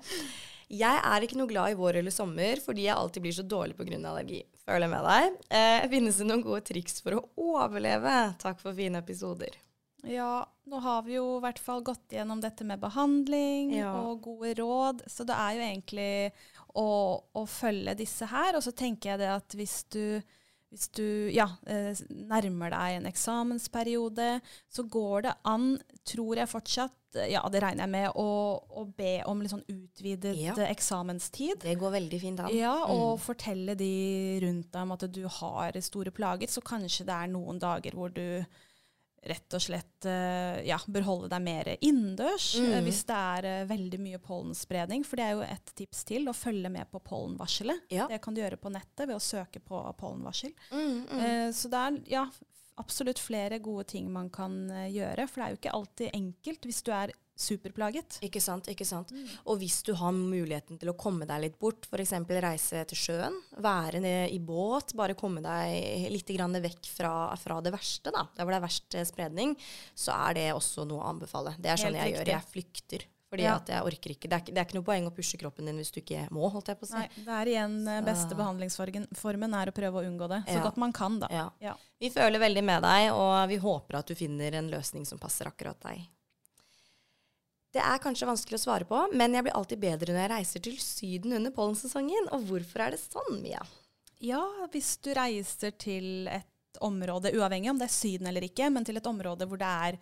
[0.76, 3.78] Jeg er ikke noe glad i vår eller sommer fordi jeg alltid blir så dårlig
[3.78, 3.96] pga.
[4.10, 4.42] allergi.
[4.66, 5.36] Føler med deg.
[5.56, 8.16] Eh, finnes det noen gode triks for å overleve?
[8.42, 9.54] Takk for fine episoder.
[10.06, 13.94] Ja, nå har vi jo i hvert fall gått gjennom dette med behandling Ja.
[14.04, 16.32] og gode råd, så det er jo egentlig
[16.76, 16.88] å,
[17.34, 18.56] å følge disse her.
[18.58, 20.22] Og så tenker jeg det at hvis du,
[20.76, 25.70] hvis du ja, eh, nærmer deg en eksamensperiode, så går det an,
[26.06, 28.28] tror jeg fortsatt, eh, ja det regner jeg med, å,
[28.82, 30.54] å be om litt sånn utvidet Ja.
[30.60, 31.64] eh, eksamenstid.
[31.64, 32.52] Det går veldig fint an.
[32.54, 33.24] Ja, og Mm.
[33.24, 37.60] fortelle de rundt deg om at du har store plager, så kanskje det er noen
[37.60, 38.46] dager hvor du
[39.26, 42.72] rett og slett eh, ja, bør holde deg mer innendørs Mm.
[42.72, 45.06] eh, hvis det er eh, veldig mye pollenspredning.
[45.08, 47.88] For det er jo et tips til, å følge med på pollenvarselet.
[47.94, 48.08] Ja.
[48.12, 50.54] Det kan du gjøre på nettet ved å søke på pollenvarsel.
[50.72, 51.54] Mm, mm.
[51.58, 52.26] Så det er ja,
[52.82, 54.58] absolutt flere gode ting man kan
[54.92, 58.20] gjøre, for det er jo ikke alltid enkelt hvis du er superplaget.
[58.26, 59.12] Ikke sant, ikke sant.
[59.46, 62.14] Og hvis du har muligheten til å komme deg litt bort, f.eks.
[62.42, 67.74] reise til sjøen, være i båt, bare komme deg litt grann vekk fra, fra det
[67.76, 69.56] verste, da, der hvor det er verst eh, spredning,
[69.94, 71.56] så er det også noe å anbefale.
[71.60, 72.34] Det er sånn Helt jeg gjør.
[72.36, 73.06] Jeg flykter.
[73.26, 73.56] Fordi Ja.
[73.58, 74.30] at jeg orker ikke.
[74.30, 76.46] Det er, det er ikke noe poeng å pushe kroppen din hvis du ikke må,
[76.54, 76.94] holdt jeg på å si.
[77.02, 80.64] Nei, det er igjen eh, beste behandlingsformen er å prøve å unngå det, så Ja.
[80.64, 81.28] godt man kan, da.
[81.34, 81.50] Ja.
[81.60, 81.74] Ja.
[82.00, 85.50] Vi føler veldig med deg, og vi håper at du finner en løsning som passer
[85.50, 86.06] akkurat deg.
[87.76, 90.62] Det er kanskje vanskelig å svare på, men jeg blir alltid bedre når jeg reiser
[90.64, 92.30] til Syden under pollensesongen.
[92.32, 93.60] Og hvorfor er det sånn, Mia?
[94.24, 98.88] Ja, hvis du reiser til et område, uavhengig om det er Syden eller ikke, men
[98.88, 100.00] til et område hvor det er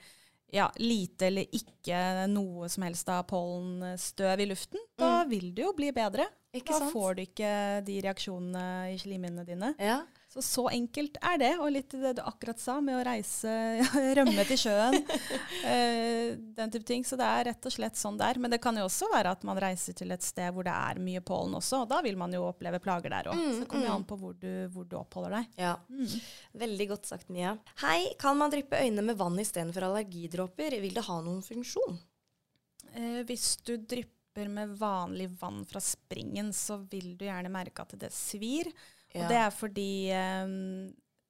[0.54, 5.74] ja, lite eller ikke noe som helst av pollenstøv i luften, da vil det jo
[5.74, 6.30] bli bedre.
[6.54, 6.60] Mm.
[6.60, 6.94] Ikke da sant?
[6.94, 7.54] får du ikke
[7.88, 9.72] de reaksjonene i slimhinnene dine.
[9.82, 10.04] Ja.
[10.30, 11.50] Så så enkelt er det.
[11.62, 13.50] Og litt det du akkurat sa med å reise,
[14.20, 15.00] rømme til sjøen.
[15.02, 17.06] uh, den type ting.
[17.06, 18.38] Så det er rett og slett sånn der.
[18.42, 21.02] Men det kan jo også være at man reiser til et sted hvor det er
[21.02, 21.84] mye pollen også.
[21.88, 23.38] Og da vil man jo oppleve plager der òg.
[23.42, 23.98] Mm, så det kommer mm.
[23.98, 25.54] an på hvor du, hvor du oppholder deg.
[25.66, 25.76] ja.
[26.54, 27.56] Veldig godt sagt, Mia.
[27.82, 30.78] Hei, kan man dryppe øynene med vann istedenfor allergidråper?
[30.86, 31.98] Vil det ha noen funksjon?
[32.94, 37.94] Eh, hvis du drypper med vanlig vann fra springen, så vil du gjerne merke at
[38.00, 38.66] det svir.
[39.14, 40.54] Og det er fordi eh,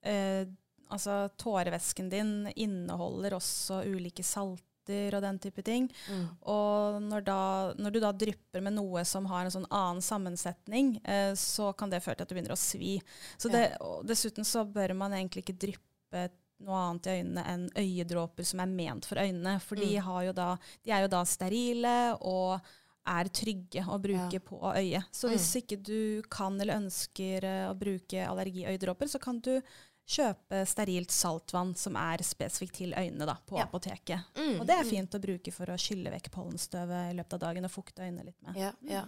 [0.08, 0.46] eh,
[0.90, 5.90] altså, tårevæsken din inneholder også ulike salter og den type ting.
[6.10, 6.24] mm.
[6.48, 10.98] Og når, da, når du da drypper med noe som har en sånn annen sammensetning,
[11.04, 13.02] eh, så kan det føre til at du begynner å svi.
[13.38, 16.30] Så det, og dessuten så bør man egentlig ikke dryppe
[16.64, 19.58] noe annet i øynene enn øyedråper som er ment for øynene.
[19.60, 20.04] For de, Mm.
[20.08, 20.50] har jo da,
[20.84, 22.62] de er jo da sterile og
[23.06, 24.40] er trygge å bruke Ja.
[24.40, 25.04] på øyet.
[25.12, 25.62] Så hvis Mm.
[25.62, 29.62] ikke du kan eller ønsker eh, å bruke allergiøyedråper, så kan du
[30.06, 33.66] kjøpe sterilt saltvann som er spesifikt til øynene da, på Ja.
[33.66, 34.20] apoteket.
[34.36, 34.90] Mm, Og det er mm.
[34.90, 38.26] fint å bruke for å skylle vekk pollenstøvet i løpet av dagen og fukte øynene
[38.26, 38.56] litt med.
[38.58, 39.06] Ja, ja.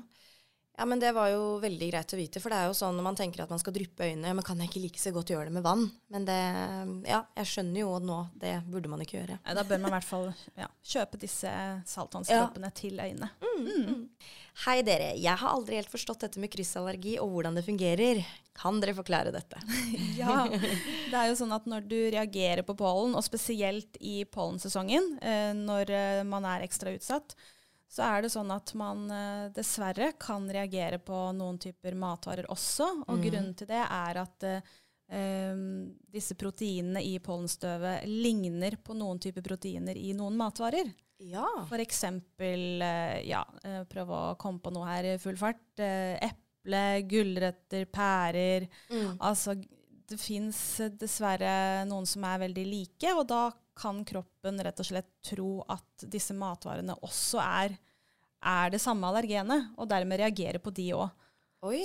[0.77, 2.41] Ja, men det var jo veldig greit å vite.
[2.43, 4.45] For det er jo sånn når man tenker at man skal dryppe øynene, ja, men
[4.45, 5.85] kan jeg ikke like så godt gjøre det med vann?
[6.11, 6.39] Men det
[7.09, 9.39] Ja, jeg skjønner jo nå, det burde man ikke gjøre.
[9.41, 10.27] Ja, Da bør man i hvert fall
[10.59, 11.51] ja, kjøpe disse
[11.87, 13.31] saltvannsdråpene til øynene.
[14.65, 18.21] Hei dere, jeg har aldri helt forstått dette med kryssallergi og hvordan det fungerer.
[18.55, 19.59] Kan dere forklare dette?
[20.15, 25.17] Ja, det er jo sånn at når du reagerer på pollen, og spesielt i pollensesongen,
[25.19, 27.35] eh, når eh, man er ekstra utsatt,
[27.91, 32.89] så er det sånn at man eh, dessverre kan reagere på noen typer matvarer også.
[33.07, 35.61] Og grunnen til det er at eh,
[36.11, 40.89] disse proteinene i pollenstøvet ligner på noen typer proteiner i noen matvarer.
[41.23, 41.47] Ja.
[41.69, 45.63] For eksempel, eh, ja, eh, prøv å komme på noe her i full fart.
[45.79, 48.67] Eple, gulrøtter, pærer.
[48.89, 49.15] Mm.
[49.23, 49.55] Altså,
[50.05, 50.59] det fins
[50.99, 53.45] dessverre noen som er veldig like, og da
[53.75, 57.77] kan kroppen rett og slett tro at disse matvarene også er,
[58.45, 61.09] er det samme allergenet, og dermed reagere på de òg.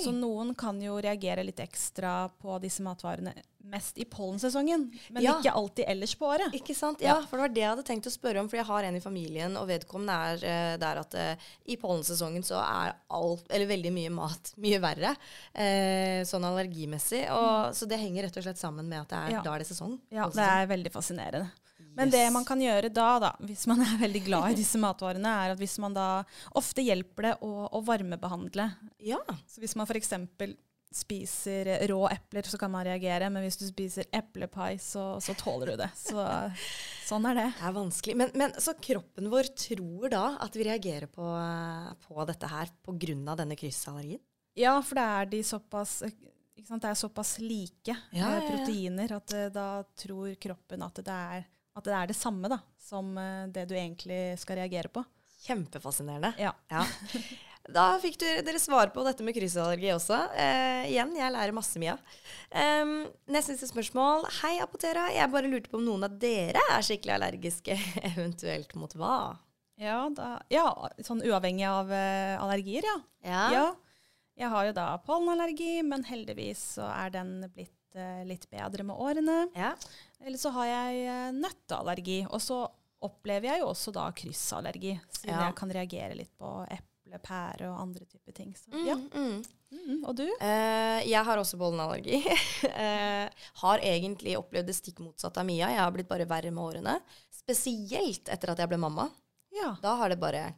[0.03, 3.31] Så noen kan jo reagere litt ekstra på disse matvarene
[3.71, 5.39] mest i pollensesongen, men Ja.
[5.39, 6.53] ikke alltid ellers på året.
[6.53, 7.01] Ikke sant?
[7.01, 8.49] Ja, for det var det jeg hadde tenkt å spørre om.
[8.51, 12.43] For jeg har en i familien, og vedkommende er eh, der at eh, i pollensesongen
[12.45, 15.15] så er alt, eller veldig mye mat mye verre.
[15.55, 17.23] Eh, sånn allergimessig.
[17.33, 19.41] Og, Så det henger rett og slett sammen med at det er, Ja.
[19.41, 19.97] da er det sesong.
[20.11, 21.49] Ja, det er veldig fascinerende.
[21.97, 25.35] Men det man kan gjøre da, da, hvis man er veldig glad i disse matvarene,
[25.43, 26.09] er at hvis man da
[26.57, 28.67] Ofte hjelper det å, å varmebehandle.
[29.03, 29.19] Ja.
[29.49, 30.13] Så hvis man f.eks.
[30.95, 35.73] spiser rå epler, så kan man reagere, men hvis du spiser eplepai, så, så tåler
[35.73, 35.91] du det.
[35.97, 36.25] Så,
[37.09, 37.47] sånn er det.
[37.59, 38.17] Det er vanskelig.
[38.23, 41.29] Men, men så kroppen vår tror da at vi reagerer på,
[42.07, 43.37] på dette her pga.
[43.43, 44.23] denne kryssallergien?
[44.59, 46.01] Ja, for da er de såpass
[46.61, 48.49] ikke sant, det er såpass like Ja, ja, eh, ja.
[48.51, 52.59] proteiner at eh, da tror kroppen at det er, at det, er det samme da,
[52.81, 55.03] som eh, det du egentlig skal reagere på.
[55.45, 56.35] Kjempefascinerende.
[56.41, 56.53] Ja.
[56.71, 56.85] Ja.
[57.71, 60.17] Da fikk du, dere svar på dette med kryssallergi også.
[60.33, 61.93] Eh, igjen, jeg lærer masse, Mia.
[62.49, 64.25] Um, neste siste spørsmål.
[64.41, 65.05] Hei, Apotera.
[65.13, 67.77] Jeg bare lurte på om noen av dere er skikkelig allergiske,
[68.11, 69.37] eventuelt mot hva?
[69.81, 70.65] Ja, da, ja,
[71.05, 72.97] sånn uavhengig av uh, allergier, ja.
[73.29, 73.45] Ja.
[73.53, 73.67] Ja,
[74.41, 78.97] jeg har jo da pollenallergi, men heldigvis så er den blitt uh, litt bedre med
[78.97, 79.37] årene.
[79.57, 79.75] Ja.
[80.25, 82.61] Eller så har jeg eh, nøtteallergi, og så
[83.01, 85.47] opplever jeg jo også da kryssallergi, siden Ja.
[85.47, 88.51] jeg kan reagere litt på eple, pære og andre typer ting.
[88.55, 88.95] Så, Mm, ja.
[88.95, 89.41] mm.
[89.71, 90.25] Mm, og du?
[90.41, 92.19] Uh, jeg har også bollenallergi.
[92.67, 93.27] uh,
[93.63, 95.69] har egentlig opplevd det stikk motsatte av Mia.
[95.71, 96.97] Jeg har blitt bare verre med årene.
[97.31, 99.07] Spesielt etter at jeg ble mamma.
[99.55, 99.73] Ja.
[99.81, 100.53] Da har det bare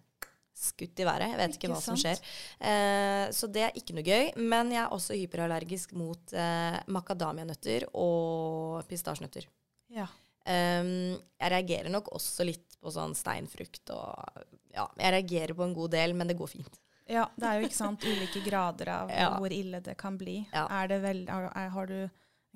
[0.58, 1.30] skutt i været.
[1.34, 2.20] Jeg vet ikke, Ikke hva som skjer.
[2.60, 4.30] Eh, så det er ikke noe gøy.
[4.38, 9.50] Men jeg er også hyperallergisk mot eh, makadamianøtter og pistasjenøtter.
[9.94, 10.08] ja.
[10.44, 14.42] Um, jeg reagerer nok også litt på sånn steinfrukt og
[14.76, 16.80] Ja, jeg reagerer på en god del, men det går fint.
[17.08, 19.30] Ja, det er jo ikke sant ulike grader av Ja.
[19.40, 20.42] hvor ille det kan bli.
[20.52, 20.66] Ja.
[20.82, 21.96] Er det vel, er, er, har du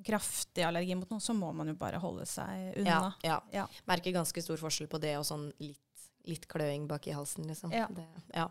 [0.04, 3.14] kraftig allergi mot noe, så må man jo bare holde seg unna.
[3.24, 3.40] ja.
[3.56, 3.64] Ja.
[3.88, 5.80] Merker ganske stor forskjell på det og sånn litt,
[6.30, 7.74] litt kløing bak i halsen, liksom.
[7.76, 7.88] Ja.
[7.94, 8.48] Det, ja.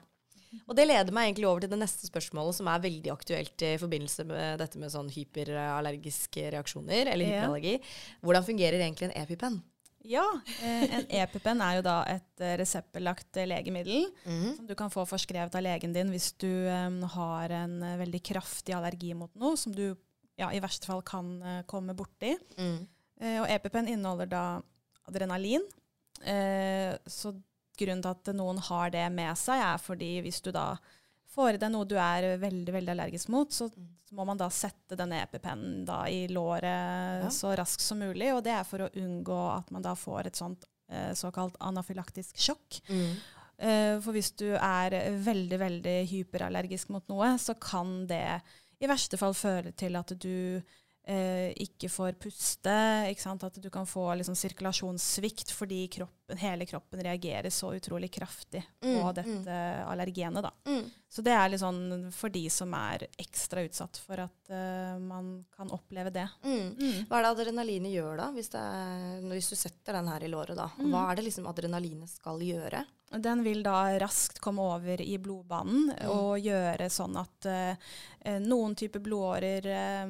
[0.65, 3.77] Og det leder meg egentlig over til det neste spørsmålet, som er veldig aktuelt i
[3.81, 7.81] forbindelse med dette med sånn hyperallergiske reaksjoner, eller hyperallergi.
[8.25, 9.59] Hvordan fungerer egentlig en EpiPen?
[10.07, 10.25] Ja,
[10.63, 14.57] eh, en EpiPen er jo da et reseppelagt reseptbelagt eh, legemiddel Mhm.
[14.57, 18.23] som du kan få forskrevet av legen din hvis du um, har en eh, veldig
[18.23, 19.97] kraftig allergi mot noe som du
[20.39, 22.37] ja, i verste fall kan uh, komme borti.
[22.59, 22.87] Mm.
[23.23, 24.43] Uh, og EpiPen inneholder da
[25.09, 25.65] adrenalin.
[26.21, 27.33] Uh, så
[27.77, 30.77] grunnen til at noen har det med seg, er fordi hvis du da
[31.37, 33.89] får i deg noe du er veldig veldig allergisk mot, så, Mm.
[34.17, 36.63] må man da sette denne EpiPennen da i låret
[37.25, 37.29] Ja.
[37.29, 38.33] så raskt som mulig.
[38.33, 42.37] Og det er for å unngå at man da får et sånt eh, såkalt anafylaktisk
[42.39, 42.81] sjokk.
[42.89, 43.17] Mm.
[43.59, 48.41] Eh, for hvis du er veldig, veldig hyperallergisk mot noe, så kan det
[48.81, 50.63] i verste fall føre til at du
[51.07, 52.75] eh, ikke får puste.
[53.11, 53.45] Ikke sant?
[53.47, 58.95] At du kan få liksom, sirkulasjonssvikt fordi kroppen, hele kroppen reagerer så utrolig kraftig på
[58.97, 60.43] Mm, dette allergenet.
[60.43, 60.53] Da.
[60.67, 60.91] Mm.
[61.09, 65.45] Så det er litt sånn for de som er ekstra utsatt for at uh, man
[65.57, 66.27] kan oppleve det.
[66.45, 66.75] Mm.
[66.75, 66.99] Mm.
[67.09, 70.31] Hva er det adrenalinet gjør da, hvis, det er, hvis du setter den her i
[70.33, 70.59] låret?
[70.59, 70.69] da?
[70.77, 70.91] Mm.
[70.93, 72.83] Hva er det liksom adrenalinet skal gjøre?
[73.13, 76.11] Den vil da raskt komme over i blodbanen Mm.
[76.11, 77.77] og gjøre sånn at eh,
[78.25, 80.07] eh, noen typer blodårer eh,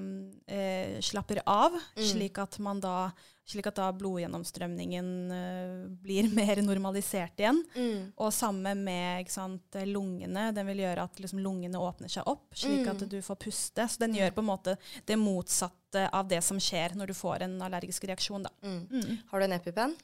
[0.48, 2.04] eh, slapper av, Mm.
[2.08, 3.12] slik at man da
[3.46, 7.60] slik at da blodgjennomstrømningen eh, blir mer normalisert igjen.
[7.76, 8.12] Mm.
[8.18, 10.48] Og samme med sant, lungene.
[10.56, 12.90] Den vil gjøre at liksom, lungene åpner seg opp, slik Mm.
[12.90, 13.86] at du får puste.
[13.86, 17.42] Så den gjør på en måte det motsatte av det som skjer når du får
[17.46, 18.46] en allergisk reaksjon.
[18.64, 18.88] Mm.
[18.90, 19.18] Mm.
[19.30, 19.94] Har du en EpiPen?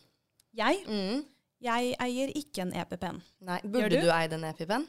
[0.55, 1.25] Jeg, Mm.
[1.63, 3.23] Jeg eier ikke en EpiPen.
[3.47, 3.61] Nei.
[3.65, 4.01] Burde du?
[4.07, 4.87] du eid en EpiPen?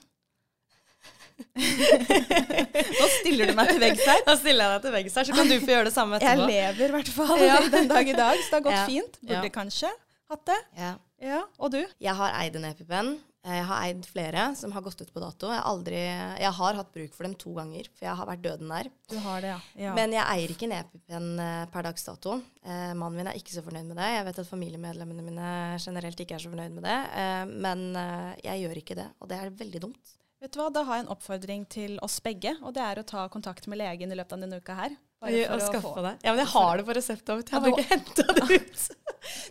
[1.54, 4.22] Nå stiller du meg til veggs her.
[4.28, 6.40] Da stiller jeg deg til veggs her, så kan du få gjøre det samme Jeg
[6.40, 7.58] lever i hvert fall Ja.
[7.78, 8.86] den dag i dag, så det har gått Ja.
[8.90, 9.20] fint.
[9.22, 9.54] Burde Ja.
[9.60, 9.92] kanskje
[10.34, 10.60] hatt det.
[10.78, 10.94] Ja.
[11.24, 11.82] Ja, Og du?
[12.04, 13.14] Jeg har eid en EpiPen.
[13.44, 15.50] Jeg har eid flere som har gått ut på dato.
[15.52, 15.98] Jeg aldri,
[16.40, 18.88] jeg har hatt bruk for dem to ganger, for jeg har vært døden nær.
[19.12, 19.58] Du har det, ja.
[19.90, 19.96] ja.
[19.98, 22.38] Men jeg eier ikke en EpiPen eh, per dags dato.
[22.64, 24.08] Eh, mannen min er ikke så fornøyd med det.
[24.16, 25.52] Jeg vet at familiemedlemmene mine
[25.84, 26.98] generelt ikke er så fornøyd med det.
[27.20, 30.16] Eh, men eh, jeg gjør ikke det, og det er veldig dumt.
[30.44, 33.08] Vet du hva, Da har jeg en oppfordring til oss begge, og det er å
[33.08, 34.96] ta kontakt med legen i løpet av denne uka her.
[35.24, 36.18] Bare for å få det.
[36.26, 37.30] Ja, men jeg har det på resept.
[37.32, 38.82] Jeg Ja, har ikke henta det ut.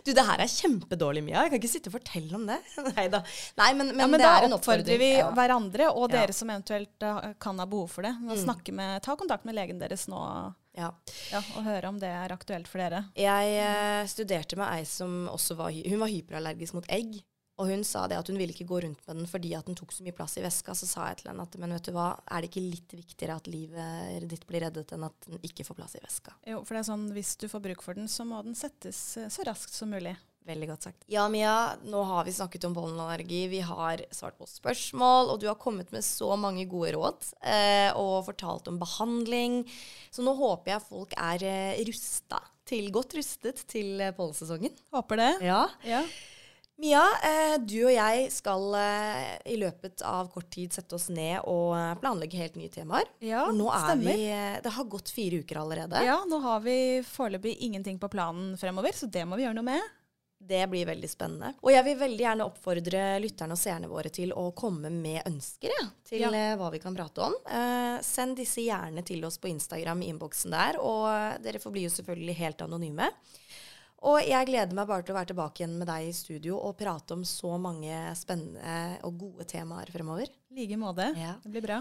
[0.05, 1.43] Du, det her er kjempedårlig, Mia.
[1.45, 2.59] Jeg kan ikke sitte og fortelle om det.
[2.95, 3.23] Nei da.
[3.59, 5.29] Nei, men, men, ja, men det da er en oppfordrer vi Ja.
[5.35, 6.19] hverandre, og Ja.
[6.21, 8.13] dere som eventuelt eh, kan ha behov for det.
[8.19, 8.75] Mm.
[8.75, 10.21] med, ta kontakt med legen deres nå
[10.77, 10.91] Ja.
[11.31, 13.03] ja, og høre om det er aktuelt for dere.
[13.15, 17.21] Jeg eh, studerte med ei som også var, hun var hyperallergisk mot egg.
[17.61, 19.77] Og hun sa det at hun ville ikke gå rundt med den fordi at den
[19.77, 20.73] tok så mye plass i veska.
[20.77, 23.37] Så sa jeg til henne at men vet du hva, er det ikke litt viktigere
[23.37, 26.33] at livet ditt blir reddet enn at den ikke får plass i veska?
[26.49, 29.01] Jo, for det er sånn, Hvis du får bruk for den, så må den settes
[29.21, 30.15] eh, så raskt som mulig.
[30.43, 31.05] Veldig godt sagt.
[31.07, 33.45] Ja, Mia, nå har vi snakket om pollenallergi.
[33.47, 37.95] Vi har svart på spørsmål, og du har kommet med så mange gode råd eh,
[37.95, 39.61] og fortalt om behandling.
[40.11, 44.75] Så nå håper jeg folk er eh, rusta til, godt rustet til eh, pollensesongen.
[44.91, 45.31] Håper det.
[45.47, 45.63] Ja.
[45.87, 46.03] Ja.
[46.81, 51.43] Mia, eh, du og jeg skal eh, i løpet av kort tid sette oss ned
[51.45, 53.05] og eh, planlegge helt nye temaer.
[53.21, 54.17] Ja, For nå er stemmer.
[54.17, 56.01] vi Det har gått fire uker allerede.
[56.03, 59.69] Ja, nå har vi foreløpig ingenting på planen fremover, så det må vi gjøre noe
[59.69, 59.91] med.
[60.43, 61.53] Det blir veldig spennende.
[61.63, 65.71] Og jeg vil veldig gjerne oppfordre lytterne og seerne våre til å komme med ønsker
[65.71, 66.31] ja, til Ja.
[66.59, 67.37] hva vi kan prate om.
[67.47, 71.93] Eh, send disse gjerne til oss på Instagram i innboksen der, og dere forblir jo
[71.95, 73.07] selvfølgelig helt anonyme.
[74.03, 76.75] Og jeg gleder meg bare til å være tilbake igjen med deg i studio og
[76.79, 80.27] prate om så mange spennende og gode temaer fremover.
[80.51, 81.07] I like måte.
[81.15, 81.37] Ja.
[81.43, 81.79] Det blir bra.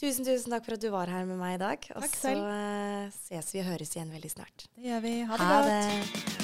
[0.00, 1.88] Tusen, tusen takk for at du var her med meg i dag.
[1.96, 3.12] Og Takk så selv.
[3.12, 4.68] så ses vi og høres igjen veldig snart.
[4.78, 5.14] Det gjør vi.
[5.28, 5.72] Ha det Ha godt.
[5.74, 6.37] det.